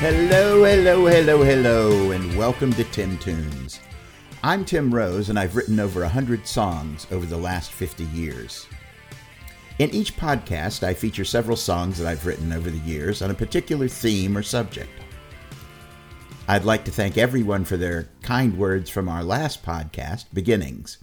Hello, 0.00 0.62
hello, 0.62 1.06
hello, 1.06 1.42
hello, 1.42 2.12
and 2.12 2.38
welcome 2.38 2.72
to 2.74 2.84
Tim 2.84 3.18
Tunes. 3.18 3.80
I'm 4.44 4.64
Tim 4.64 4.94
Rose, 4.94 5.28
and 5.28 5.36
I've 5.36 5.56
written 5.56 5.80
over 5.80 6.02
100 6.02 6.46
songs 6.46 7.08
over 7.10 7.26
the 7.26 7.36
last 7.36 7.72
50 7.72 8.04
years. 8.04 8.68
In 9.80 9.90
each 9.90 10.16
podcast, 10.16 10.84
I 10.84 10.94
feature 10.94 11.24
several 11.24 11.56
songs 11.56 11.98
that 11.98 12.06
I've 12.06 12.24
written 12.24 12.52
over 12.52 12.70
the 12.70 12.78
years 12.78 13.22
on 13.22 13.32
a 13.32 13.34
particular 13.34 13.88
theme 13.88 14.38
or 14.38 14.42
subject. 14.44 14.92
I'd 16.46 16.64
like 16.64 16.84
to 16.84 16.92
thank 16.92 17.18
everyone 17.18 17.64
for 17.64 17.76
their 17.76 18.08
kind 18.22 18.56
words 18.56 18.88
from 18.88 19.08
our 19.08 19.24
last 19.24 19.64
podcast, 19.64 20.26
Beginnings. 20.32 20.98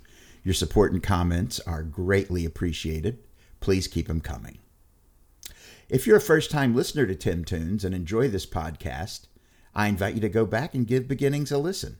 Your 0.46 0.54
support 0.54 0.94
and 0.94 1.04
comments 1.04 1.60
are 1.68 1.84
greatly 1.84 2.46
appreciated. 2.46 3.20
Please 3.60 3.90
keep 3.90 4.08
them 4.08 4.22
coming. 4.22 4.60
If 5.88 6.08
you're 6.08 6.18
a 6.18 6.22
first 6.22 6.50
time 6.50 6.76
listener 6.76 7.06
to 7.06 7.14
Tim 7.14 7.46
Tunes 7.46 7.86
and 7.86 7.94
enjoy 7.94 8.28
this 8.28 8.48
podcast, 8.48 9.28
I 9.76 9.88
invite 9.88 10.16
you 10.16 10.22
to 10.22 10.30
go 10.30 10.46
back 10.46 10.74
and 10.74 10.88
give 10.88 11.08
Beginnings 11.08 11.52
a 11.52 11.60
listen. 11.60 11.98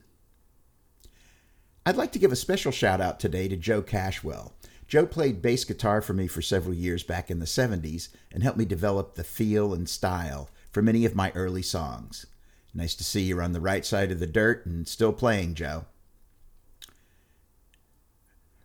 I'd 1.84 1.96
like 1.96 2.10
to 2.12 2.18
give 2.18 2.32
a 2.32 2.36
special 2.36 2.72
shout 2.72 3.00
out 3.00 3.20
today 3.20 3.46
to 3.46 3.56
Joe 3.56 3.82
Cashwell. 3.82 4.54
Joe 4.88 5.06
played 5.06 5.40
bass 5.40 5.64
guitar 5.64 6.02
for 6.02 6.14
me 6.14 6.26
for 6.26 6.42
several 6.42 6.74
years 6.74 7.04
back 7.04 7.30
in 7.30 7.38
the 7.38 7.46
70s 7.46 8.08
and 8.32 8.42
helped 8.42 8.58
me 8.58 8.64
develop 8.64 9.14
the 9.14 9.22
feel 9.22 9.72
and 9.72 9.88
style 9.88 10.50
for 10.72 10.82
many 10.82 11.04
of 11.04 11.14
my 11.14 11.30
early 11.36 11.62
songs. 11.62 12.26
Nice 12.74 12.96
to 12.96 13.04
see 13.04 13.22
you're 13.22 13.42
on 13.42 13.52
the 13.52 13.60
right 13.60 13.86
side 13.86 14.10
of 14.10 14.18
the 14.18 14.26
dirt 14.26 14.66
and 14.66 14.88
still 14.88 15.12
playing, 15.12 15.54
Joe. 15.54 15.84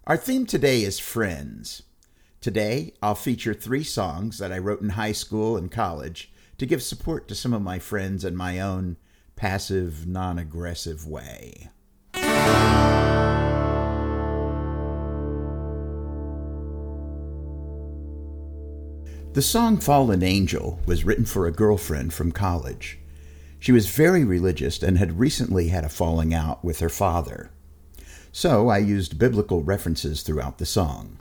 Our 0.08 0.18
theme 0.18 0.48
today 0.48 0.82
is 0.82 0.98
friends. 0.98 1.84
Today, 2.42 2.96
I'll 3.04 3.14
feature 3.14 3.54
three 3.54 3.84
songs 3.84 4.40
that 4.40 4.52
I 4.52 4.58
wrote 4.58 4.82
in 4.82 4.90
high 4.90 5.12
school 5.12 5.56
and 5.56 5.70
college 5.72 6.34
to 6.58 6.66
give 6.66 6.82
support 6.82 7.28
to 7.28 7.36
some 7.36 7.54
of 7.54 7.62
my 7.62 7.78
friends 7.78 8.26
in 8.26 8.36
my 8.36 8.60
own 8.60 8.98
passive, 9.36 10.08
non 10.08 10.40
aggressive 10.40 11.06
way. 11.06 11.70
The 19.34 19.44
song 19.44 19.78
Fallen 19.78 20.24
Angel 20.24 20.80
was 20.88 21.06
written 21.06 21.26
for 21.26 21.46
a 21.46 21.52
girlfriend 21.52 22.12
from 22.12 22.32
college. 22.32 22.98
She 23.60 23.72
was 23.72 23.88
very 23.88 24.24
religious 24.24 24.82
and 24.82 24.98
had 24.98 25.20
recently 25.20 25.68
had 25.68 25.86
a 25.86 25.90
falling 25.90 26.34
out 26.34 26.66
with 26.66 26.80
her 26.80 26.90
father. 26.90 27.52
So 28.32 28.68
I 28.68 28.80
used 28.80 29.20
biblical 29.20 29.62
references 29.62 30.24
throughout 30.24 30.58
the 30.58 30.66
song. 30.66 31.21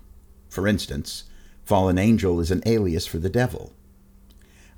For 0.51 0.67
instance, 0.67 1.25
fallen 1.65 1.97
angel 1.97 2.41
is 2.41 2.51
an 2.51 2.62
alias 2.67 3.06
for 3.06 3.19
the 3.19 3.31
devil. 3.31 3.73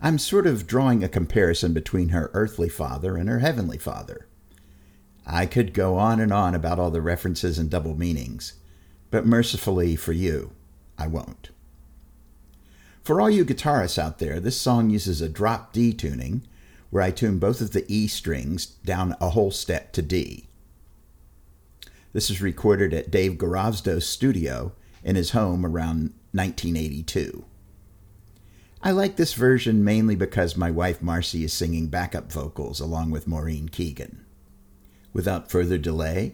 I'm 0.01 0.19
sort 0.19 0.47
of 0.47 0.67
drawing 0.67 1.03
a 1.03 1.09
comparison 1.09 1.73
between 1.73 2.11
her 2.11 2.31
earthly 2.35 2.69
father 2.69 3.17
and 3.17 3.29
her 3.29 3.39
heavenly 3.39 3.79
father. 3.79 4.27
I 5.27 5.47
could 5.47 5.73
go 5.73 5.97
on 5.97 6.21
and 6.21 6.33
on 6.33 6.55
about 6.55 6.79
all 6.79 6.91
the 6.91 7.01
references 7.01 7.59
and 7.59 7.71
double 7.71 7.97
meanings, 7.97 8.55
but 9.11 9.25
mercifully 9.25 9.97
for 9.97 10.13
you, 10.13 10.53
I 10.99 11.07
won't. 11.07 11.51
For 13.03 13.21
all 13.21 13.31
you 13.31 13.45
guitarists 13.45 13.99
out 13.99 14.19
there, 14.19 14.41
this 14.41 14.61
song 14.61 14.91
uses 14.91 15.21
a 15.21 15.29
drop 15.29 15.73
D 15.73 15.93
tuning, 15.93 16.43
where 16.91 17.03
I 17.03 17.11
tune 17.11 17.39
both 17.39 17.61
of 17.61 17.71
the 17.71 17.85
E 17.89 18.07
strings 18.09 18.67
down 18.67 19.17
a 19.21 19.31
whole 19.31 19.51
step 19.51 19.93
to 19.93 20.03
D. 20.03 20.49
This 22.13 22.29
is 22.29 22.43
recorded 22.43 22.93
at 22.93 23.11
Dave 23.11 23.39
Garavsto's 23.39 24.07
studio 24.07 24.73
in 25.05 25.17
his 25.17 25.31
home 25.31 25.65
around 25.65 26.15
1982. 26.33 27.45
I 28.85 28.91
like 28.91 29.15
this 29.15 29.35
version 29.35 29.85
mainly 29.85 30.17
because 30.17 30.57
my 30.57 30.71
wife 30.71 31.01
Marcy 31.01 31.45
is 31.45 31.53
singing 31.53 31.87
backup 31.87 32.33
vocals 32.33 32.81
along 32.81 33.11
with 33.11 33.29
Maureen 33.29 33.69
Keegan. 33.69 34.25
Without 35.13 35.51
further 35.51 35.79
delay, 35.79 36.33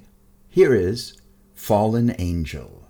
here 0.48 0.74
is 0.74 1.20
Fallen 1.54 2.14
Angel. 2.18 2.88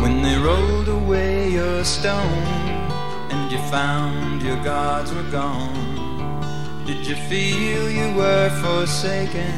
When 0.00 0.22
they 0.22 0.36
rolled 0.38 0.88
away 0.88 1.35
stone 1.86 2.18
and 3.30 3.52
you 3.52 3.58
found 3.70 4.42
your 4.42 4.60
gods 4.64 5.14
were 5.14 5.30
gone, 5.30 6.84
did 6.84 7.06
you 7.06 7.14
feel 7.30 7.88
you 7.88 8.12
were 8.16 8.50
forsaken? 8.60 9.54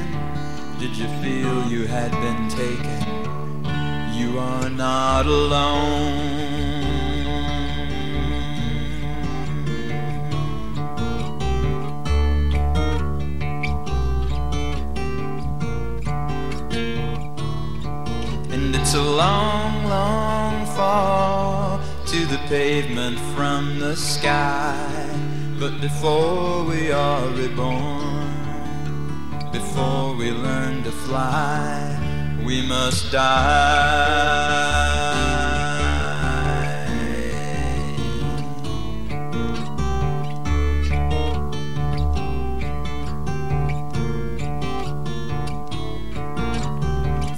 Did 0.79 0.95
you 0.95 1.09
feel 1.23 1.67
you 1.69 1.87
had 1.87 2.11
been 2.11 2.49
taken? 2.51 3.01
You 4.13 4.39
are 4.39 4.69
not 4.69 5.25
alone. 5.25 6.39
And 18.53 18.75
it's 18.77 18.93
a 18.93 19.03
long, 19.03 19.85
long 19.85 20.67
fall 20.77 21.38
to 22.11 22.25
the 22.25 22.39
pavement 22.49 23.19
from 23.37 23.79
the 23.81 23.95
sky. 23.95 24.75
But 25.61 25.79
before 25.79 26.65
we 26.65 26.91
are 26.91 27.29
reborn, 27.29 28.33
before 29.53 30.17
we 30.17 30.31
learn 30.31 30.85
to 30.85 30.91
fly, 30.91 31.99
we 32.47 32.67
must 32.67 33.13
die. 33.13 34.39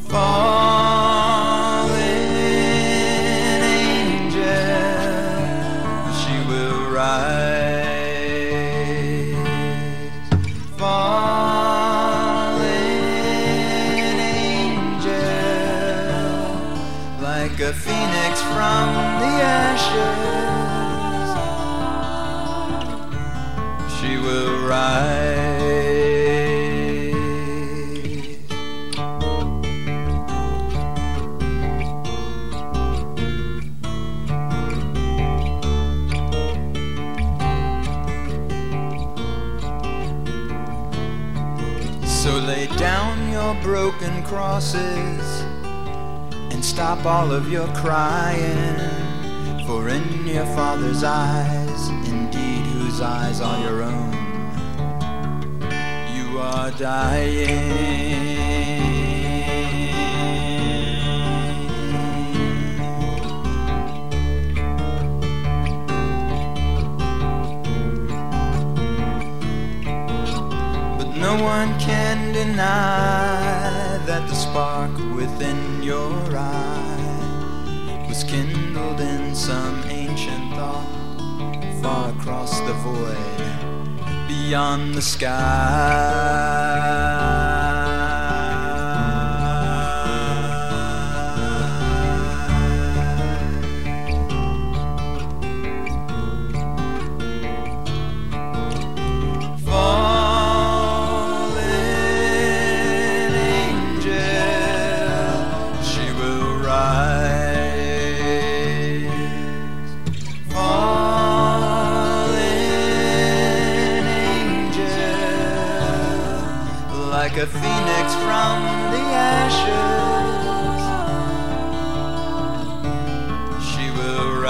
Fallen 0.08 0.59
like 17.50 17.60
a 17.60 17.72
phoenix 17.72 18.42
from 18.42 18.94
the 19.18 19.26
ashes, 19.42 20.20
she 23.98 24.16
will 24.18 24.68
rise. 24.68 25.40
So 42.06 42.30
lay 42.38 42.66
down 42.76 43.32
your 43.32 43.54
broken 43.62 44.22
crosses 44.22 45.29
stop 46.70 47.04
all 47.04 47.32
of 47.32 47.50
your 47.50 47.66
crying. 47.74 48.78
For 49.66 49.88
in 49.88 50.24
your 50.24 50.46
Father's 50.54 51.02
eyes, 51.02 51.88
indeed 52.08 52.64
whose 52.74 53.00
eyes 53.00 53.40
are 53.40 53.58
your 53.64 53.82
own, 53.82 54.12
you 56.14 56.38
are 56.38 56.70
dying. 56.70 57.90
But 70.98 71.08
no 71.16 71.42
one 71.42 71.76
can 71.80 72.32
deny 72.32 73.89
spark 74.50 74.90
within 75.14 75.80
your 75.80 76.12
eye 76.36 78.06
was 78.08 78.24
kindled 78.24 79.00
in 79.00 79.32
some 79.32 79.80
ancient 79.88 80.54
thought 80.56 80.88
far 81.80 82.10
across 82.10 82.58
the 82.60 82.72
void 82.82 83.16
beyond 84.26 84.94
the 84.94 85.02
sky. 85.02 85.30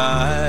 Will 0.01 0.40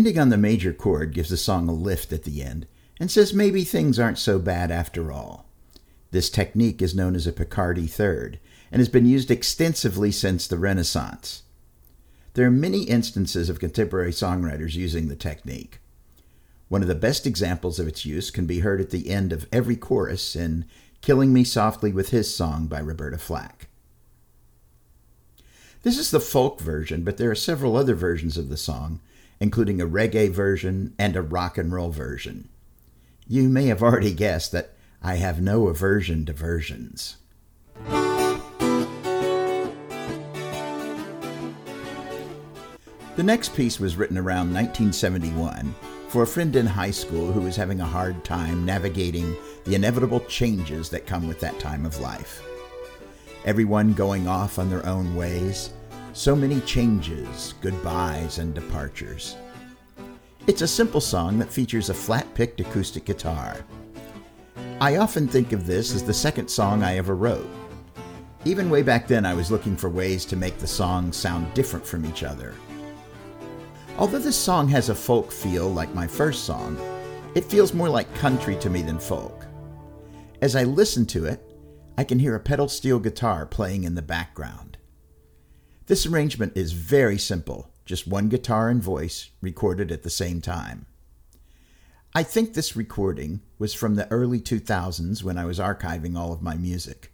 Ending 0.00 0.18
on 0.18 0.30
the 0.30 0.38
major 0.38 0.72
chord 0.72 1.12
gives 1.12 1.28
the 1.28 1.36
song 1.36 1.68
a 1.68 1.74
lift 1.74 2.10
at 2.10 2.24
the 2.24 2.42
end 2.42 2.66
and 2.98 3.10
says 3.10 3.34
maybe 3.34 3.64
things 3.64 3.98
aren't 3.98 4.16
so 4.16 4.38
bad 4.38 4.70
after 4.70 5.12
all. 5.12 5.44
This 6.10 6.30
technique 6.30 6.80
is 6.80 6.94
known 6.94 7.14
as 7.14 7.26
a 7.26 7.32
Picardy 7.34 7.86
third 7.86 8.40
and 8.72 8.80
has 8.80 8.88
been 8.88 9.04
used 9.04 9.30
extensively 9.30 10.10
since 10.10 10.46
the 10.46 10.56
Renaissance. 10.56 11.42
There 12.32 12.46
are 12.46 12.50
many 12.50 12.84
instances 12.84 13.50
of 13.50 13.60
contemporary 13.60 14.12
songwriters 14.12 14.72
using 14.72 15.08
the 15.08 15.16
technique. 15.16 15.80
One 16.70 16.80
of 16.80 16.88
the 16.88 16.94
best 16.94 17.26
examples 17.26 17.78
of 17.78 17.86
its 17.86 18.06
use 18.06 18.30
can 18.30 18.46
be 18.46 18.60
heard 18.60 18.80
at 18.80 18.88
the 18.88 19.10
end 19.10 19.34
of 19.34 19.46
every 19.52 19.76
chorus 19.76 20.34
in 20.34 20.64
Killing 21.02 21.30
Me 21.30 21.44
Softly 21.44 21.92
with 21.92 22.08
His 22.08 22.34
Song 22.34 22.68
by 22.68 22.80
Roberta 22.80 23.18
Flack. 23.18 23.68
This 25.82 25.98
is 25.98 26.10
the 26.10 26.20
folk 26.20 26.58
version, 26.58 27.04
but 27.04 27.18
there 27.18 27.30
are 27.30 27.34
several 27.34 27.76
other 27.76 27.94
versions 27.94 28.38
of 28.38 28.48
the 28.48 28.56
song, 28.56 29.00
including 29.40 29.80
a 29.80 29.86
reggae 29.86 30.30
version 30.30 30.94
and 30.98 31.16
a 31.16 31.22
rock 31.22 31.56
and 31.58 31.72
roll 31.72 31.90
version. 31.90 32.48
You 33.26 33.48
may 33.48 33.66
have 33.66 33.82
already 33.82 34.12
guessed 34.12 34.52
that 34.52 34.74
I 35.02 35.16
have 35.16 35.40
no 35.40 35.68
aversion 35.68 36.26
to 36.26 36.32
versions. 36.32 37.16
The 43.16 43.24
next 43.24 43.54
piece 43.54 43.80
was 43.80 43.96
written 43.96 44.16
around 44.16 44.52
1971 44.54 45.74
for 46.08 46.22
a 46.22 46.26
friend 46.26 46.56
in 46.56 46.66
high 46.66 46.90
school 46.90 47.32
who 47.32 47.40
was 47.40 47.56
having 47.56 47.80
a 47.80 47.86
hard 47.86 48.24
time 48.24 48.64
navigating 48.64 49.36
the 49.64 49.74
inevitable 49.74 50.20
changes 50.20 50.88
that 50.90 51.06
come 51.06 51.28
with 51.28 51.38
that 51.40 51.58
time 51.58 51.86
of 51.86 52.00
life. 52.00 52.42
Everyone 53.44 53.92
going 53.94 54.26
off 54.26 54.58
on 54.58 54.68
their 54.68 54.84
own 54.86 55.14
ways, 55.14 55.70
so 56.12 56.34
many 56.34 56.60
changes, 56.62 57.54
goodbyes, 57.60 58.38
and 58.38 58.54
departures. 58.54 59.36
It's 60.46 60.62
a 60.62 60.68
simple 60.68 61.00
song 61.00 61.38
that 61.38 61.52
features 61.52 61.90
a 61.90 61.94
flat 61.94 62.32
picked 62.34 62.60
acoustic 62.60 63.04
guitar. 63.04 63.64
I 64.80 64.96
often 64.96 65.28
think 65.28 65.52
of 65.52 65.66
this 65.66 65.94
as 65.94 66.02
the 66.02 66.14
second 66.14 66.48
song 66.48 66.82
I 66.82 66.96
ever 66.96 67.14
wrote. 67.14 67.48
Even 68.44 68.70
way 68.70 68.82
back 68.82 69.06
then, 69.06 69.26
I 69.26 69.34
was 69.34 69.50
looking 69.50 69.76
for 69.76 69.90
ways 69.90 70.24
to 70.26 70.36
make 70.36 70.58
the 70.58 70.66
songs 70.66 71.16
sound 71.16 71.52
different 71.52 71.86
from 71.86 72.06
each 72.06 72.22
other. 72.22 72.54
Although 73.98 74.18
this 74.18 74.36
song 74.36 74.66
has 74.68 74.88
a 74.88 74.94
folk 74.94 75.30
feel 75.30 75.68
like 75.68 75.94
my 75.94 76.06
first 76.06 76.44
song, 76.44 76.78
it 77.34 77.44
feels 77.44 77.74
more 77.74 77.90
like 77.90 78.12
country 78.14 78.56
to 78.56 78.70
me 78.70 78.80
than 78.80 78.98
folk. 78.98 79.44
As 80.40 80.56
I 80.56 80.64
listen 80.64 81.04
to 81.06 81.26
it, 81.26 81.44
I 81.98 82.04
can 82.04 82.18
hear 82.18 82.34
a 82.34 82.40
pedal 82.40 82.66
steel 82.66 82.98
guitar 82.98 83.44
playing 83.44 83.84
in 83.84 83.94
the 83.94 84.00
background. 84.00 84.69
This 85.90 86.06
arrangement 86.06 86.52
is 86.54 86.70
very 86.70 87.18
simple, 87.18 87.72
just 87.84 88.06
one 88.06 88.28
guitar 88.28 88.68
and 88.68 88.80
voice 88.80 89.30
recorded 89.40 89.90
at 89.90 90.04
the 90.04 90.08
same 90.08 90.40
time. 90.40 90.86
I 92.14 92.22
think 92.22 92.54
this 92.54 92.76
recording 92.76 93.40
was 93.58 93.74
from 93.74 93.96
the 93.96 94.08
early 94.08 94.38
2000s 94.38 95.24
when 95.24 95.36
I 95.36 95.44
was 95.46 95.58
archiving 95.58 96.16
all 96.16 96.32
of 96.32 96.42
my 96.42 96.54
music. 96.54 97.12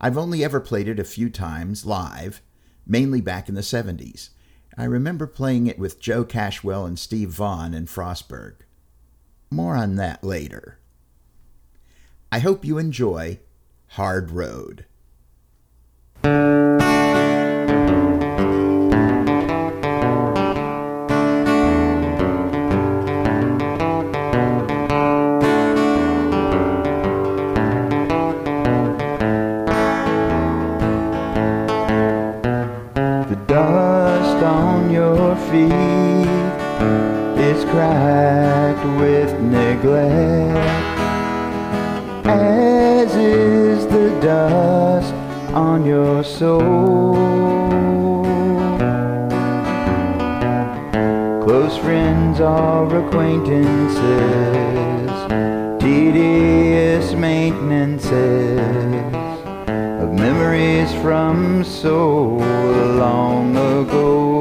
I've 0.00 0.18
only 0.18 0.42
ever 0.42 0.58
played 0.58 0.88
it 0.88 0.98
a 0.98 1.04
few 1.04 1.30
times 1.30 1.86
live, 1.86 2.42
mainly 2.84 3.20
back 3.20 3.48
in 3.48 3.54
the 3.54 3.60
70s. 3.60 4.30
I 4.76 4.82
remember 4.82 5.28
playing 5.28 5.68
it 5.68 5.78
with 5.78 6.00
Joe 6.00 6.24
Cashwell 6.24 6.86
and 6.86 6.98
Steve 6.98 7.30
Vaughan 7.30 7.72
in 7.72 7.86
Frostburg. 7.86 8.62
More 9.48 9.76
on 9.76 9.94
that 9.94 10.24
later. 10.24 10.80
I 12.32 12.40
hope 12.40 12.64
you 12.64 12.78
enjoy 12.78 13.38
Hard 13.90 14.32
Road. 14.32 14.86
On 45.56 45.86
your 45.86 46.22
soul. 46.22 47.14
Close 51.42 51.78
friends 51.78 52.40
are 52.40 52.84
acquaintances, 52.94 54.02
tedious 55.80 57.14
maintenances 57.14 58.60
of 60.02 60.12
memories 60.12 60.92
from 61.00 61.64
so 61.64 62.36
long 62.98 63.56
ago. 63.56 64.35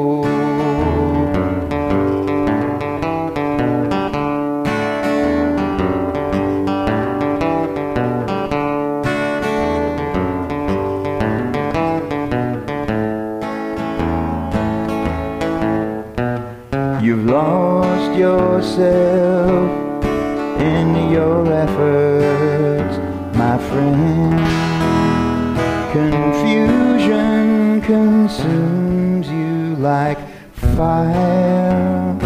You've 17.06 17.26
lost 17.26 18.18
yourself 18.18 19.70
in 20.60 21.12
your 21.12 21.46
efforts, 21.54 22.98
my 23.38 23.60
friend. 23.60 24.34
Confusion 25.92 27.82
consumes 27.82 29.28
you 29.30 29.76
like 29.76 30.18
fire. 30.76 32.18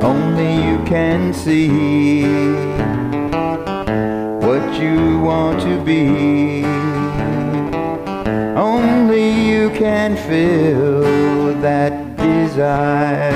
Only 0.00 0.54
you 0.64 0.78
can 0.84 1.34
see 1.34 2.22
what 4.46 4.80
you 4.80 5.18
want 5.18 5.60
to 5.62 5.84
be. 5.84 6.64
Only 8.56 9.28
you 9.50 9.70
can 9.70 10.16
feel 10.16 11.27
that 11.60 12.16
desire. 12.16 13.32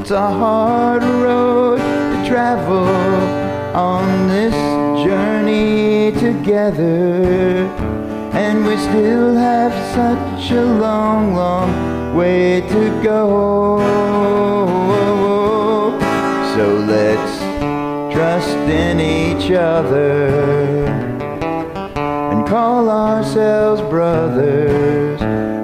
It's 0.00 0.10
a 0.10 0.30
hard 0.30 1.02
road 1.04 1.78
to 1.78 2.28
travel 2.28 2.86
on 3.74 4.28
this 4.28 4.54
journey 5.04 6.12
together. 6.18 7.68
And 8.32 8.66
we 8.66 8.76
still 8.76 9.34
have 9.36 9.72
such 9.94 10.50
a 10.50 10.64
long, 10.64 11.34
long 11.34 12.16
way 12.16 12.60
to 12.60 13.02
go. 13.02 13.78
So 16.54 16.64
let's 16.92 17.29
trust 18.40 18.56
in 18.56 19.00
each 19.00 19.50
other 19.50 20.86
and 21.96 22.46
call 22.46 22.88
ourselves 22.88 23.82
brothers. 23.82 25.20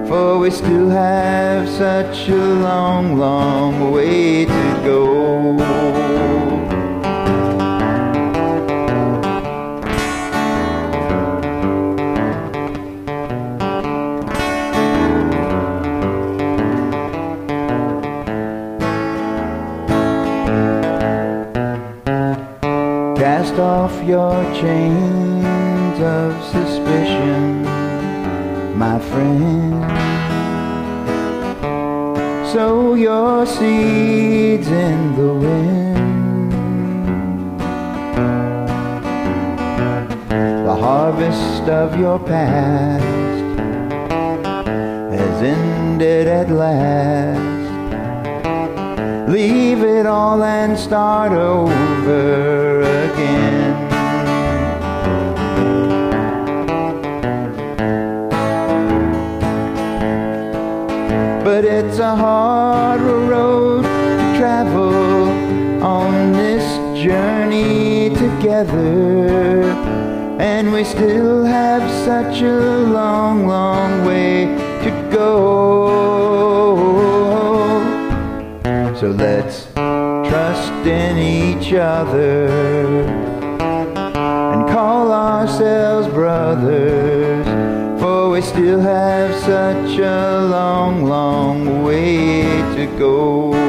For 0.09 0.38
we 0.38 0.50
still 0.50 0.90
have 0.90 1.68
such 1.68 2.28
a 2.28 2.35
long, 2.37 3.18
long 3.18 3.92
way 3.92 4.45
to 4.45 4.80
go. 4.85 5.05
Your 24.06 24.40
chains 24.54 25.98
of 26.00 26.32
suspicion, 26.44 27.64
my 28.78 29.00
friend. 29.00 29.82
Sow 32.52 32.94
your 32.94 33.44
seeds 33.46 34.68
in 34.68 35.16
the 35.16 35.34
wind. 35.34 35.96
The 40.66 40.76
harvest 40.76 41.68
of 41.68 41.98
your 41.98 42.20
past 42.20 43.02
has 45.18 45.42
ended 45.42 46.28
at 46.28 46.48
last. 46.48 47.40
Leave 49.28 49.82
it 49.82 50.06
all 50.06 50.44
and 50.44 50.78
start 50.78 51.32
over 51.32 52.82
again. 52.82 53.55
It's 61.96 62.02
a 62.02 62.14
hard 62.14 63.00
road 63.00 63.82
to 63.82 64.38
travel 64.38 65.30
on 65.82 66.32
this 66.34 66.62
journey 67.02 68.10
together. 68.10 69.62
And 70.38 70.74
we 70.74 70.84
still 70.84 71.42
have 71.42 71.90
such 72.04 72.42
a 72.42 72.80
long, 72.80 73.46
long 73.46 74.04
way 74.04 74.44
to 74.84 74.90
go. 75.10 75.86
So 79.00 79.08
let's 79.08 79.64
trust 79.72 80.86
in 80.86 81.16
each 81.16 81.72
other 81.72 82.46
and 84.04 84.68
call 84.68 85.12
ourselves 85.12 86.08
brothers. 86.08 87.85
We 88.36 88.42
still 88.42 88.80
have 88.80 89.34
such 89.34 89.98
a 89.98 90.46
long, 90.50 91.06
long 91.06 91.82
way 91.82 92.42
to 92.76 92.86
go. 92.98 93.65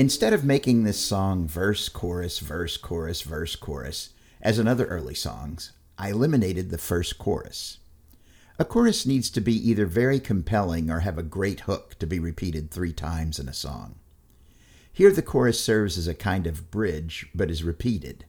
Instead 0.00 0.32
of 0.32 0.46
making 0.46 0.82
this 0.82 0.98
song 0.98 1.46
verse, 1.46 1.90
chorus, 1.90 2.38
verse, 2.38 2.78
chorus, 2.78 3.20
verse, 3.20 3.54
chorus, 3.54 4.14
as 4.40 4.58
in 4.58 4.66
other 4.66 4.86
early 4.86 5.14
songs, 5.14 5.72
I 5.98 6.08
eliminated 6.08 6.70
the 6.70 6.78
first 6.78 7.18
chorus. 7.18 7.80
A 8.58 8.64
chorus 8.64 9.04
needs 9.04 9.28
to 9.28 9.42
be 9.42 9.52
either 9.52 9.84
very 9.84 10.18
compelling 10.18 10.90
or 10.90 11.00
have 11.00 11.18
a 11.18 11.22
great 11.22 11.60
hook 11.60 11.98
to 11.98 12.06
be 12.06 12.18
repeated 12.18 12.70
three 12.70 12.94
times 12.94 13.38
in 13.38 13.46
a 13.46 13.52
song. 13.52 13.96
Here, 14.90 15.12
the 15.12 15.20
chorus 15.20 15.62
serves 15.62 15.98
as 15.98 16.08
a 16.08 16.14
kind 16.14 16.46
of 16.46 16.70
bridge, 16.70 17.26
but 17.34 17.50
is 17.50 17.62
repeated. 17.62 18.24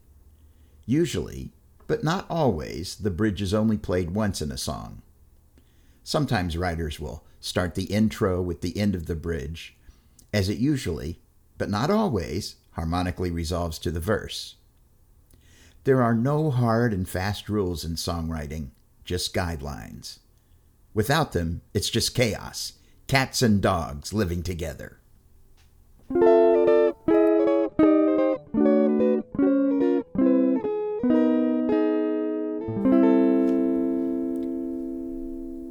Usually, 0.85 1.53
but 1.87 2.03
not 2.03 2.25
always, 2.29 2.95
the 2.95 3.09
bridge 3.09 3.41
is 3.41 3.53
only 3.53 3.77
played 3.77 4.11
once 4.11 4.41
in 4.41 4.51
a 4.51 4.57
song. 4.57 5.03
Sometimes 6.03 6.57
writers 6.57 6.99
will 6.99 7.23
start 7.39 7.75
the 7.75 7.85
intro 7.85 8.41
with 8.41 8.59
the 8.59 8.77
end 8.77 8.93
of 8.93 9.05
the 9.05 9.15
bridge, 9.15 9.77
as 10.33 10.49
it 10.49 10.57
usually, 10.57 11.21
but 11.61 11.69
not 11.69 11.91
always, 11.91 12.55
harmonically 12.71 13.29
resolves 13.29 13.77
to 13.77 13.91
the 13.91 13.99
verse. 13.99 14.55
There 15.83 16.01
are 16.01 16.15
no 16.15 16.49
hard 16.49 16.91
and 16.91 17.07
fast 17.07 17.49
rules 17.49 17.85
in 17.85 17.97
songwriting, 17.97 18.69
just 19.05 19.31
guidelines. 19.31 20.17
Without 20.95 21.33
them, 21.33 21.61
it's 21.71 21.91
just 21.91 22.15
chaos, 22.15 22.73
cats 23.05 23.43
and 23.43 23.61
dogs 23.61 24.11
living 24.11 24.41
together. 24.41 24.97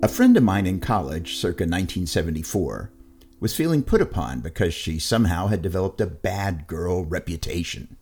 A 0.04 0.08
friend 0.08 0.36
of 0.36 0.44
mine 0.44 0.68
in 0.68 0.78
college, 0.78 1.34
circa 1.34 1.64
1974, 1.64 2.92
was 3.40 3.56
feeling 3.56 3.82
put 3.82 4.02
upon 4.02 4.40
because 4.40 4.74
she 4.74 4.98
somehow 4.98 5.46
had 5.46 5.62
developed 5.62 6.00
a 6.00 6.06
bad 6.06 6.66
girl 6.66 7.04
reputation. 7.04 7.96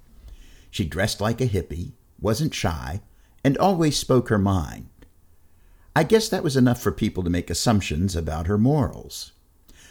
She 0.71 0.85
dressed 0.85 1.21
like 1.21 1.40
a 1.40 1.47
hippie, 1.47 1.92
wasn't 2.21 2.54
shy, 2.54 3.00
and 3.45 3.57
always 3.57 3.97
spoke 3.97 4.28
her 4.28 4.38
mind. 4.38 4.88
I 5.95 6.02
guess 6.02 6.28
that 6.28 6.42
was 6.42 6.57
enough 6.57 6.83
for 6.83 6.92
people 6.92 7.23
to 7.23 7.30
make 7.30 7.50
assumptions 7.50 8.14
about 8.14 8.49
her 8.49 8.59
morals. 8.59 9.33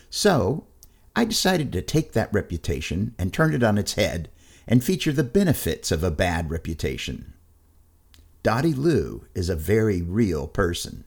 So, 0.10 0.68
I 1.16 1.26
decided 1.26 1.72
to 1.74 1.82
take 1.82 2.14
that 2.14 2.32
reputation 2.34 3.16
and 3.18 3.34
turn 3.34 3.54
it 3.54 3.64
on 3.64 3.78
its 3.78 3.94
head 3.94 4.30
and 4.68 4.84
feature 4.84 5.12
the 5.12 5.24
benefits 5.24 5.92
of 5.92 6.04
a 6.04 6.12
bad 6.12 6.52
reputation. 6.52 7.34
Dottie 8.44 8.74
Lou 8.74 9.26
is 9.34 9.50
a 9.50 9.56
very 9.56 10.02
real 10.02 10.48
person. 10.48 11.06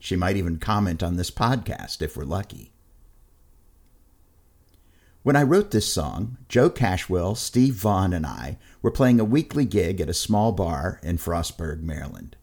She 0.00 0.16
might 0.16 0.36
even 0.36 0.58
comment 0.58 1.02
on 1.02 1.16
this 1.16 1.30
podcast 1.30 2.00
if 2.02 2.16
we're 2.16 2.24
lucky. 2.24 2.72
When 5.28 5.36
I 5.36 5.42
wrote 5.42 5.72
this 5.72 5.92
song, 5.92 6.38
Joe 6.48 6.70
Cashwell, 6.70 7.34
Steve 7.34 7.74
Vaughn, 7.74 8.14
and 8.14 8.24
I 8.24 8.56
were 8.80 8.90
playing 8.90 9.20
a 9.20 9.26
weekly 9.26 9.66
gig 9.66 10.00
at 10.00 10.08
a 10.08 10.14
small 10.14 10.52
bar 10.52 10.98
in 11.02 11.18
Frostburg, 11.18 11.82
Maryland. 11.82 12.34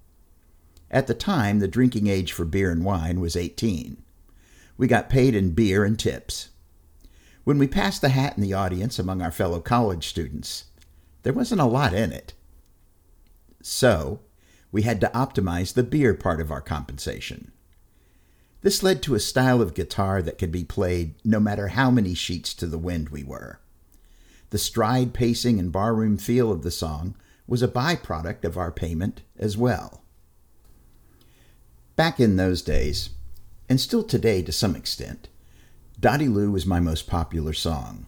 At 0.92 1.08
the 1.08 1.16
time, 1.16 1.58
the 1.58 1.68
drinking 1.68 2.06
age 2.06 2.32
for 2.32 2.46
beer 2.46 2.70
and 2.70 2.86
wine 2.86 3.22
was 3.22 3.36
18. 3.36 4.04
We 4.78 4.86
got 4.86 5.10
paid 5.10 5.34
in 5.34 5.56
beer 5.56 5.84
and 5.84 5.98
tips. 5.98 6.50
When 7.44 7.58
we 7.58 7.66
passed 7.66 8.04
the 8.04 8.10
hat 8.10 8.38
in 8.38 8.44
the 8.44 8.54
audience 8.54 9.00
among 9.00 9.20
our 9.20 9.32
fellow 9.32 9.62
college 9.62 10.08
students, 10.08 10.66
there 11.24 11.34
wasn't 11.34 11.62
a 11.62 11.66
lot 11.66 11.96
in 11.96 12.12
it. 12.12 12.36
So, 13.64 14.20
we 14.72 14.84
had 14.84 15.02
to 15.02 15.08
optimize 15.08 15.74
the 15.74 15.82
beer 15.82 16.14
part 16.14 16.40
of 16.40 16.52
our 16.52 16.62
compensation. 16.62 17.52
This 18.66 18.82
led 18.82 19.04
to 19.04 19.14
a 19.14 19.20
style 19.20 19.62
of 19.62 19.76
guitar 19.76 20.24
that 20.24 20.40
could 20.40 20.52
be 20.52 20.64
played 20.64 21.14
no 21.24 21.40
matter 21.40 21.68
how 21.68 21.92
many 21.92 22.16
sheets 22.16 22.52
to 22.56 22.66
the 22.66 22.80
wind 22.80 23.10
we 23.10 23.24
were. 23.24 23.60
The 24.50 24.58
stride 24.58 25.14
pacing 25.14 25.60
and 25.60 25.72
barroom 25.72 26.18
feel 26.18 26.52
of 26.52 26.64
the 26.64 26.72
song 26.72 27.14
was 27.46 27.62
a 27.62 27.68
byproduct 27.68 28.44
of 28.44 28.58
our 28.58 28.72
payment 28.72 29.22
as 29.38 29.56
well. 29.56 30.02
Back 31.96 32.20
in 32.20 32.38
those 32.38 32.64
days, 32.64 33.12
and 33.70 33.80
still 33.80 34.04
today 34.04 34.42
to 34.42 34.52
some 34.52 34.76
extent, 34.76 35.28
Dottie 36.00 36.28
Lou 36.28 36.50
was 36.50 36.66
my 36.66 36.80
most 36.80 37.06
popular 37.06 37.54
song. 37.54 38.08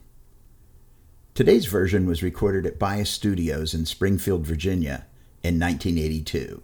Today's 1.35 1.67
version 1.67 2.07
was 2.07 2.23
recorded 2.23 2.65
at 2.65 2.79
Bias 2.79 3.11
Studios 3.11 3.75
in 3.75 3.85
Springfield, 3.85 4.47
Virginia 4.47 5.05
in 5.43 5.59
1982. 5.59 6.63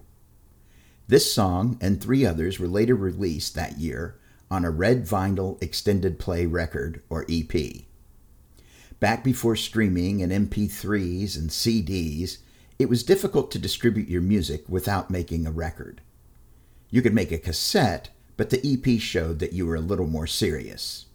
This 1.07 1.33
song 1.33 1.77
and 1.81 2.01
three 2.01 2.25
others 2.25 2.59
were 2.59 2.67
later 2.67 2.95
released 2.95 3.55
that 3.55 3.77
year 3.77 4.19
on 4.49 4.63
a 4.63 4.69
red 4.69 5.03
vinyl 5.05 5.61
extended 5.61 6.19
play 6.19 6.45
record, 6.45 7.01
or 7.09 7.25
EP. 7.27 7.51
Back 8.99 9.23
before 9.23 9.55
streaming 9.55 10.21
and 10.21 10.31
MP3s 10.31 11.35
and 11.35 11.49
CDs, 11.49 12.37
it 12.79 12.87
was 12.87 13.03
difficult 13.03 13.51
to 13.51 13.59
distribute 13.59 14.07
your 14.07 14.21
music 14.21 14.63
without 14.69 15.09
making 15.09 15.45
a 15.45 15.51
record. 15.51 16.01
You 16.89 17.01
could 17.01 17.13
make 17.13 17.31
a 17.31 17.37
cassette, 17.37 18.09
but 18.37 18.49
the 18.49 18.61
EP 18.63 18.99
showed 18.99 19.39
that 19.39 19.53
you 19.53 19.65
were 19.65 19.75
a 19.75 19.81
little 19.81 20.07
more 20.07 20.27
serious. 20.27 21.07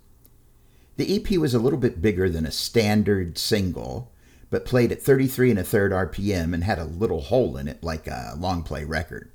The 0.97 1.17
EP 1.17 1.39
was 1.39 1.55
a 1.55 1.59
little 1.59 1.79
bit 1.79 2.03
bigger 2.03 2.29
than 2.29 2.45
a 2.45 2.51
standard 2.51 3.39
single, 3.39 4.13
but 4.51 4.65
played 4.65 4.93
at 4.93 5.01
33 5.01 5.51
and 5.51 5.59
a 5.61 5.65
third 5.65 5.93
RPM 5.93 6.53
and 6.53 6.65
had 6.65 6.79
a 6.79 6.85
little 6.85 7.21
hole 7.21 7.57
in 7.57 7.69
it 7.69 7.83
like 7.83 8.07
a 8.07 8.35
long 8.37 8.63
play 8.63 8.85
record. 8.85 9.31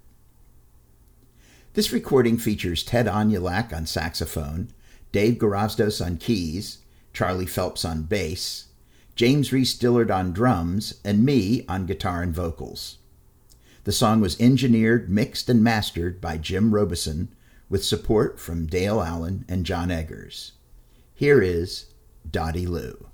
This 1.73 1.91
recording 1.91 2.37
features 2.37 2.83
Ted 2.83 3.07
Onulak 3.07 3.75
on 3.75 3.87
saxophone, 3.87 4.67
Dave 5.11 5.39
Garavdos 5.39 6.05
on 6.05 6.17
keys, 6.17 6.77
Charlie 7.13 7.47
Phelps 7.47 7.83
on 7.83 8.03
bass, 8.03 8.67
James 9.15 9.51
Reese 9.51 9.73
Dillard 9.73 10.11
on 10.11 10.33
drums, 10.33 10.99
and 11.03 11.25
me 11.25 11.65
on 11.67 11.87
guitar 11.87 12.21
and 12.21 12.31
vocals. 12.31 12.99
The 13.85 13.91
song 13.91 14.21
was 14.21 14.39
engineered, 14.39 15.09
mixed, 15.09 15.49
and 15.49 15.63
mastered 15.63 16.21
by 16.21 16.37
Jim 16.37 16.75
Robison 16.75 17.33
with 17.69 17.83
support 17.83 18.39
from 18.39 18.67
Dale 18.67 19.01
Allen 19.01 19.43
and 19.49 19.65
John 19.65 19.89
Eggers. 19.89 20.51
Here 21.15 21.41
is 21.41 21.87
Dottie 22.29 22.67
Lou. 22.67 23.07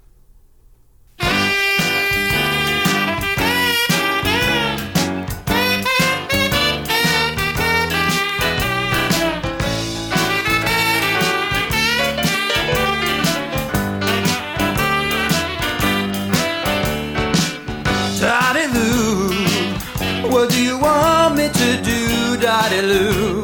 rendezvous. 18.40 20.30
What 20.32 20.50
do 20.50 20.62
you 20.62 20.78
want 20.78 21.36
me 21.36 21.50
to 21.50 21.82
do, 21.82 22.38
Dottie 22.38 22.82
Lou? 22.82 23.44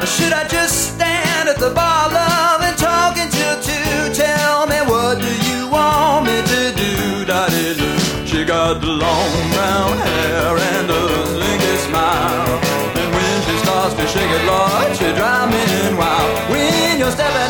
Or 0.00 0.06
should 0.06 0.32
I 0.32 0.46
just 0.48 0.94
stand 0.94 1.48
at 1.48 1.58
the 1.58 1.70
bar, 1.70 2.08
love, 2.10 2.60
and 2.62 2.76
talk 2.76 3.16
until 3.16 3.54
two? 3.62 4.14
Tell 4.14 4.66
me, 4.66 4.78
what 4.90 5.20
do 5.20 5.32
you 5.48 5.68
want 5.68 6.26
me 6.26 6.36
to 6.52 6.62
do, 6.82 7.24
Dottie 7.24 7.74
Lou? 7.80 8.26
She 8.26 8.44
got 8.44 8.80
the 8.80 8.92
long 9.04 9.32
brown 9.54 9.96
hair 9.98 10.56
and 10.72 10.90
a 10.90 11.02
slinky 11.32 11.76
smile. 11.88 12.52
And 13.00 13.08
when 13.16 13.36
she 13.46 13.54
starts 13.64 13.94
to 13.94 14.06
shake 14.06 14.32
it, 14.38 14.44
Lord, 14.44 14.96
she 14.98 15.08
drives 15.18 15.50
me 15.52 15.64
wild. 15.96 16.50
When 16.50 16.98
you're 16.98 17.10
stepping 17.10 17.45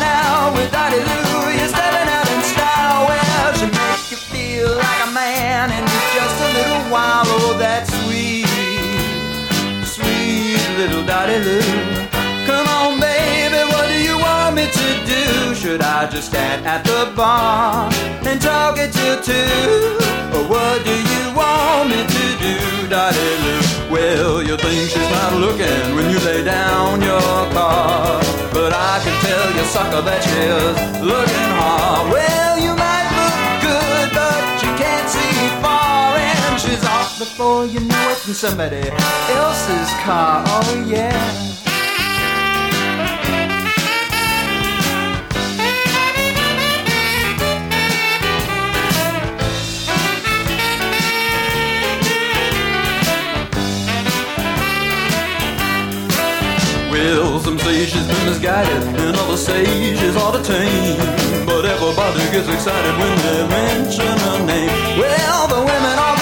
little 10.87 11.05
Dottie 11.05 11.39
Lou. 11.39 11.61
Come 12.45 12.67
on, 12.67 12.99
baby, 12.99 13.61
what 13.71 13.87
do 13.87 13.97
you 14.01 14.17
want 14.17 14.55
me 14.55 14.65
to 14.65 14.87
do? 15.05 15.55
Should 15.55 15.81
I 15.81 16.09
just 16.09 16.29
stand 16.29 16.65
at 16.65 16.83
the 16.83 17.11
bar 17.15 17.91
and 18.27 18.41
talk 18.41 18.77
it 18.77 18.91
till 18.93 19.21
two? 19.21 19.97
Or 20.35 20.43
what 20.47 20.83
do 20.85 20.95
you 20.95 21.23
want 21.35 21.89
me 21.89 22.01
to 22.15 22.25
do, 22.45 22.87
Dottie 22.87 23.35
Lou? 23.43 23.91
Well, 23.91 24.41
you 24.41 24.55
think 24.57 24.89
she's 24.89 25.11
not 25.11 25.33
looking 25.33 25.95
when 25.95 26.09
you 26.11 26.19
lay 26.19 26.43
down 26.43 27.01
your 27.01 27.37
card. 27.51 28.25
But 28.53 28.73
I 28.73 28.99
can 29.03 29.15
tell 29.25 29.47
you, 29.55 29.63
sucker, 29.75 30.01
that 30.01 30.21
she's 30.23 31.01
looking 31.01 31.51
hard. 31.59 32.11
Well, 32.11 32.46
before 37.19 37.65
you 37.65 37.79
know 37.79 38.11
it 38.11 38.27
in 38.27 38.33
somebody 38.35 38.77
else's 38.77 39.89
car. 40.03 40.43
Oh, 40.45 40.85
yeah. 40.87 41.11
Well, 56.91 57.39
some 57.39 57.57
say 57.57 57.85
she's 57.85 58.05
been 58.05 58.25
misguided, 58.25 58.83
and 58.83 59.15
others 59.17 59.43
say 59.43 59.65
she's 59.95 60.13
hard 60.13 60.35
to 60.35 60.43
tame. 60.43 61.45
But 61.47 61.65
everybody 61.65 62.19
gets 62.31 62.47
excited 62.47 62.93
when 62.99 63.17
they 63.25 63.47
mention 63.47 64.05
her 64.05 64.45
name. 64.45 64.99
Well, 64.99 65.47
the 65.47 65.59
women 65.59 65.97
all 65.97 66.16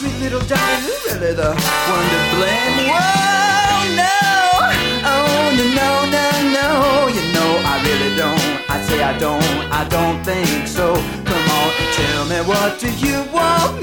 sweet 0.00 0.18
little 0.18 0.40
Dottie 0.40 0.82
Lou 0.86 0.96
really 1.12 1.34
the 1.34 1.50
one 1.92 2.06
to 2.12 2.20
blame? 2.32 2.88
Well, 2.88 3.80
no, 4.00 4.16
oh, 5.12 5.52
no, 5.58 5.66
no, 5.80 5.88
no, 6.16 6.26
no. 6.56 6.68
You 7.16 7.22
know 7.34 7.50
I 7.72 7.74
really 7.84 8.16
don't. 8.16 8.70
I 8.70 8.80
say 8.88 9.02
I 9.02 9.18
don't, 9.18 9.44
I 9.80 9.86
don't 9.88 10.24
think 10.24 10.66
so. 10.66 10.94
Come 11.28 11.46
on, 11.58 11.68
tell 11.98 12.24
me, 12.32 12.38
what 12.48 12.78
do 12.80 12.88
you 13.06 13.18
want 13.30 13.79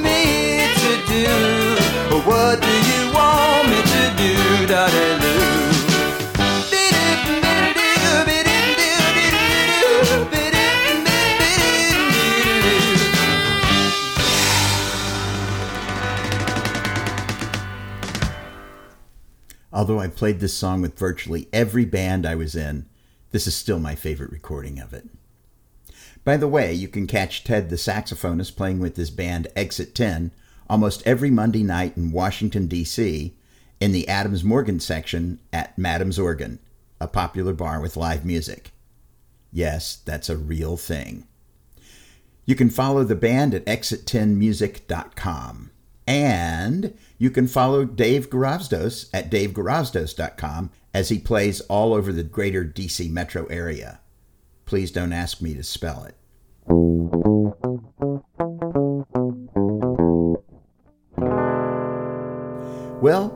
Although 19.88 20.02
I've 20.02 20.17
played 20.17 20.41
this 20.41 20.54
song 20.54 20.82
with 20.82 21.00
virtually 21.00 21.47
every 21.54 21.86
band 21.86 22.26
I 22.26 22.36
was 22.36 22.56
in, 22.56 22.88
this 23.32 23.47
is 23.47 23.56
still 23.56 23.80
my 23.80 23.95
favorite 23.95 24.34
recording 24.34 24.80
of 24.80 24.93
it. 24.93 25.08
By 26.26 26.36
the 26.36 26.45
way, 26.45 26.73
you 26.73 26.89
can 26.89 27.08
catch 27.08 27.45
Ted 27.45 27.69
the 27.69 27.78
saxophonist 27.78 28.58
playing 28.58 28.80
with 28.80 28.97
his 28.97 29.10
band 29.10 29.47
Exit 29.56 29.95
10 29.95 30.32
almost 30.69 31.08
every 31.08 31.32
Monday 31.32 31.63
night 31.63 31.95
in 31.95 32.12
Washington, 32.12 32.67
D.C., 32.67 33.34
in 33.80 33.91
the 33.93 34.10
Adams 34.10 34.43
Morgan 34.43 34.82
section 34.82 35.39
at 35.54 35.78
Madam's 35.78 36.19
Organ, 36.19 36.60
a 37.00 37.08
popular 37.08 37.54
bar 37.54 37.80
with 37.80 37.95
live 37.95 38.26
music. 38.26 38.71
Yes, 39.54 40.00
that's 40.04 40.28
a 40.28 40.36
real 40.36 40.76
thing. 40.76 41.26
You 42.45 42.56
can 42.56 42.69
follow 42.69 43.06
the 43.06 43.15
band 43.15 43.54
at 43.54 43.65
exit10music.com. 43.65 45.71
And 46.08 46.98
you 47.17 47.30
can 47.30 47.48
follow 47.48 47.84
Dave 47.84 48.30
Garavsdos 48.30 49.10
at 49.13 49.30
davegaravsdos.com 49.30 50.72
as 50.93 51.10
he 51.10 51.20
plays 51.20 51.60
all 51.62 51.93
over 51.93 52.13
the 52.13 52.24
greater 52.24 52.63
DC 52.63 53.12
metro 53.12 53.46
area. 53.48 54.00
Please 54.65 54.89
don't 54.89 55.12
ask 55.12 55.41
me 55.41 55.54
to 55.54 55.63
spell 55.63 56.06
it. 56.06 56.15
Well, 63.02 63.34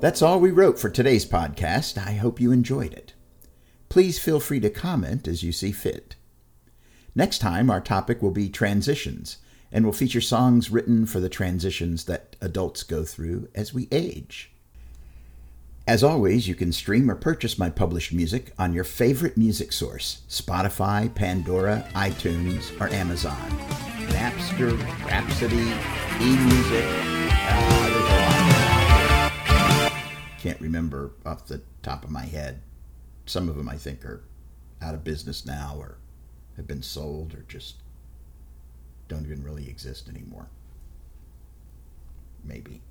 that's 0.00 0.22
all 0.22 0.38
we 0.38 0.50
wrote 0.50 0.78
for 0.78 0.90
today's 0.90 1.26
podcast. 1.26 1.98
I 1.98 2.12
hope 2.12 2.40
you 2.40 2.52
enjoyed 2.52 2.92
it. 2.92 3.14
Please 3.88 4.18
feel 4.18 4.40
free 4.40 4.60
to 4.60 4.70
comment 4.70 5.26
as 5.26 5.42
you 5.42 5.52
see 5.52 5.72
fit. 5.72 6.16
Next 7.14 7.38
time, 7.38 7.70
our 7.70 7.80
topic 7.80 8.20
will 8.20 8.30
be 8.30 8.48
transitions 8.48 9.38
and 9.74 9.84
will 9.84 9.92
feature 9.92 10.20
songs 10.20 10.70
written 10.70 11.04
for 11.04 11.18
the 11.18 11.28
transitions 11.28 12.04
that 12.04 12.36
adults 12.40 12.84
go 12.84 13.04
through 13.04 13.48
as 13.56 13.74
we 13.74 13.88
age. 13.90 14.52
As 15.86 16.04
always, 16.04 16.48
you 16.48 16.54
can 16.54 16.72
stream 16.72 17.10
or 17.10 17.16
purchase 17.16 17.58
my 17.58 17.68
published 17.68 18.12
music 18.12 18.54
on 18.56 18.72
your 18.72 18.84
favorite 18.84 19.36
music 19.36 19.72
source 19.72 20.22
Spotify, 20.30 21.12
Pandora, 21.12 21.86
iTunes, 21.94 22.80
or 22.80 22.88
Amazon. 22.88 23.50
Napster, 24.08 24.78
Rhapsody, 25.06 25.66
eMusic. 26.20 26.88
Uh. 27.50 27.90
Can't 30.38 30.60
remember 30.60 31.12
off 31.26 31.46
the 31.46 31.62
top 31.82 32.04
of 32.04 32.10
my 32.10 32.24
head. 32.26 32.62
Some 33.26 33.48
of 33.48 33.56
them 33.56 33.68
I 33.68 33.76
think 33.76 34.04
are 34.04 34.22
out 34.80 34.94
of 34.94 35.02
business 35.02 35.44
now 35.44 35.74
or 35.78 35.98
have 36.56 36.66
been 36.68 36.82
sold 36.82 37.34
or 37.34 37.44
just 37.48 37.76
don't 39.08 39.24
even 39.24 39.42
really 39.42 39.68
exist 39.68 40.08
anymore. 40.08 40.48
Maybe. 42.44 42.82